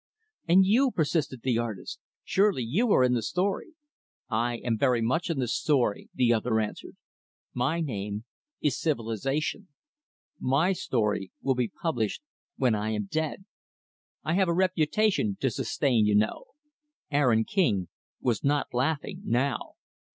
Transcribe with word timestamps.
"And 0.47 0.65
you" 0.65 0.89
persisted 0.89 1.41
the 1.43 1.59
artist 1.59 1.99
"surely 2.23 2.63
you 2.63 2.91
are 2.91 3.03
in 3.03 3.13
the 3.13 3.21
story." 3.21 3.75
"I 4.29 4.57
am 4.57 4.75
very 4.75 4.99
much 4.99 5.29
in 5.29 5.37
the 5.37 5.47
story," 5.47 6.09
the 6.15 6.33
other 6.33 6.59
answered. 6.59 6.97
"My 7.53 7.81
name 7.81 8.25
is 8.61 8.79
'Civilization.' 8.81 9.67
My 10.39 10.73
story 10.73 11.31
will 11.43 11.53
be 11.53 11.67
published 11.83 12.23
when 12.57 12.73
I 12.73 12.89
am 12.93 13.09
dead. 13.11 13.45
I 14.23 14.33
have 14.33 14.47
a 14.49 14.55
reputation 14.55 15.37
to 15.39 15.51
sustain, 15.51 16.07
you 16.07 16.15
know." 16.15 16.45
Aaron 17.11 17.43
King 17.45 17.87
was 18.21 18.43
not 18.43 18.73
laughing, 18.73 19.21
now. 19.23 19.73